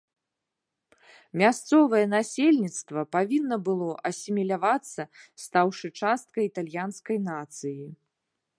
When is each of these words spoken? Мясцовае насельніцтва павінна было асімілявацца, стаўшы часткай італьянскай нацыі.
Мясцовае 1.41 2.01
насельніцтва 2.15 3.01
павінна 3.15 3.57
было 3.67 3.89
асімілявацца, 4.11 5.01
стаўшы 5.43 5.87
часткай 6.05 6.43
італьянскай 6.53 7.17
нацыі. 7.29 7.83